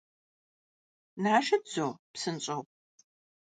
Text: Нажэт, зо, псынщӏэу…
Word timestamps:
Нажэт, 1.23 1.63
зо, 1.73 1.87
псынщӏэу… 2.13 2.63